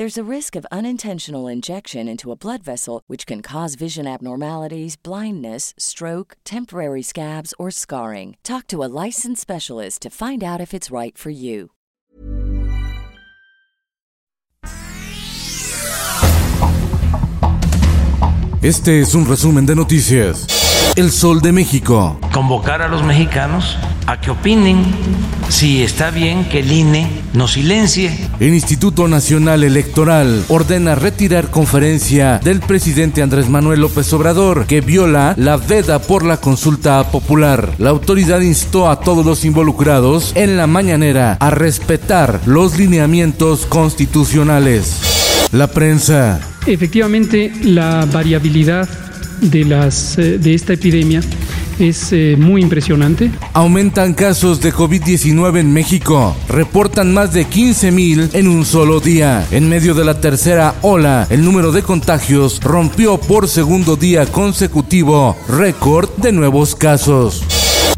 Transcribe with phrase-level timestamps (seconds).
[0.00, 4.96] There's a risk of unintentional injection into a blood vessel, which can cause vision abnormalities,
[4.96, 8.38] blindness, stroke, temporary scabs, or scarring.
[8.42, 11.72] Talk to a licensed specialist to find out if it's right for you.
[18.62, 20.46] Este es un resumen de noticias.
[20.96, 22.18] El Sol de México.
[22.32, 23.76] Convocar a los mexicanos
[24.10, 24.82] a que opinen
[25.48, 28.10] si está bien que el INE nos silencie.
[28.40, 35.34] El Instituto Nacional Electoral ordena retirar conferencia del presidente Andrés Manuel López Obrador que viola
[35.36, 37.74] la veda por la consulta popular.
[37.78, 45.48] La autoridad instó a todos los involucrados en la mañanera a respetar los lineamientos constitucionales.
[45.52, 46.40] La prensa.
[46.66, 48.88] Efectivamente, la variabilidad
[49.40, 51.22] de, las, eh, de esta epidemia
[51.80, 53.30] es eh, muy impresionante.
[53.52, 56.36] Aumentan casos de COVID-19 en México.
[56.48, 59.46] Reportan más de 15 mil en un solo día.
[59.50, 65.36] En medio de la tercera ola, el número de contagios rompió por segundo día consecutivo
[65.48, 67.42] récord de nuevos casos.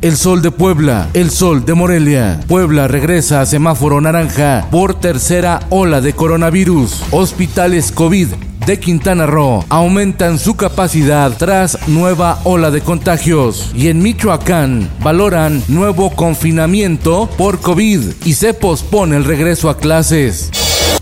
[0.00, 2.40] El sol de Puebla, el sol de Morelia.
[2.48, 7.02] Puebla regresa a semáforo naranja por tercera ola de coronavirus.
[7.10, 13.70] Hospitales COVID de Quintana Roo aumentan su capacidad tras nueva ola de contagios.
[13.74, 20.50] Y en Michoacán valoran nuevo confinamiento por COVID y se pospone el regreso a clases.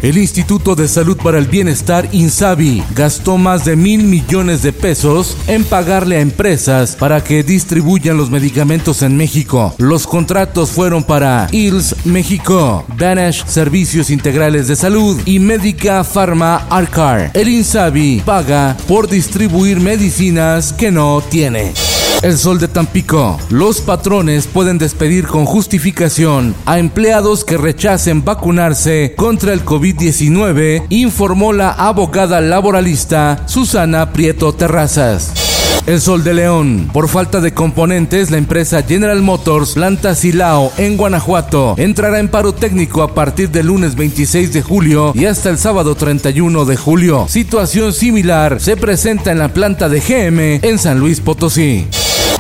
[0.01, 5.37] El Instituto de Salud para el Bienestar INSABI gastó más de mil millones de pesos
[5.49, 9.75] en pagarle a empresas para que distribuyan los medicamentos en México.
[9.79, 17.33] Los contratos fueron para ILS México, Danish Servicios Integrales de Salud y Médica Pharma Arcar.
[17.35, 21.73] El INSABI paga por distribuir medicinas que no tiene.
[22.21, 23.39] El Sol de Tampico.
[23.49, 31.53] Los patrones pueden despedir con justificación a empleados que rechacen vacunarse contra el COVID-19, informó
[31.53, 35.33] la abogada laboralista Susana Prieto Terrazas.
[35.87, 36.91] El Sol de León.
[36.93, 42.53] Por falta de componentes, la empresa General Motors Planta Silao en Guanajuato entrará en paro
[42.53, 47.27] técnico a partir del lunes 26 de julio y hasta el sábado 31 de julio.
[47.29, 51.87] Situación similar se presenta en la planta de GM en San Luis Potosí.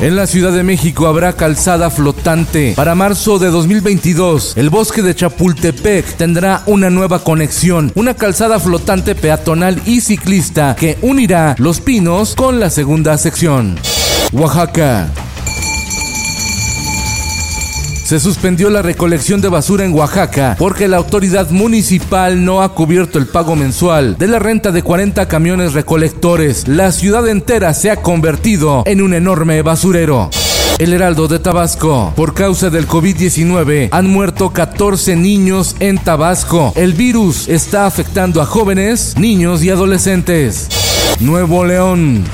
[0.01, 2.75] En la Ciudad de México habrá calzada flotante.
[2.77, 9.17] Para marzo de 2022, el bosque de Chapultepec tendrá una nueva conexión, una calzada flotante
[9.17, 13.75] peatonal y ciclista que unirá Los Pinos con la segunda sección.
[14.33, 15.11] Oaxaca.
[18.09, 23.19] Se suspendió la recolección de basura en Oaxaca porque la autoridad municipal no ha cubierto
[23.19, 26.67] el pago mensual de la renta de 40 camiones recolectores.
[26.67, 30.31] La ciudad entera se ha convertido en un enorme basurero.
[30.79, 32.15] El Heraldo de Tabasco.
[32.17, 36.73] Por causa del COVID-19 han muerto 14 niños en Tabasco.
[36.77, 40.69] El virus está afectando a jóvenes, niños y adolescentes.
[41.21, 42.25] Nuevo León.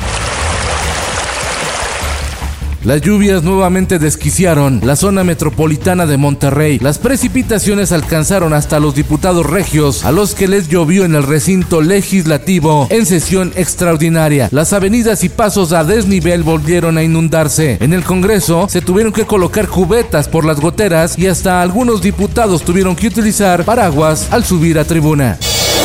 [2.85, 6.79] Las lluvias nuevamente desquiciaron la zona metropolitana de Monterrey.
[6.81, 11.81] Las precipitaciones alcanzaron hasta los diputados regios, a los que les llovió en el recinto
[11.81, 14.51] legislativo en sesión extraordinaria.
[14.53, 17.79] Las avenidas y pasos a desnivel volvieron a inundarse.
[17.81, 22.63] En el Congreso se tuvieron que colocar cubetas por las goteras y hasta algunos diputados
[22.63, 25.39] tuvieron que utilizar paraguas al subir a tribuna.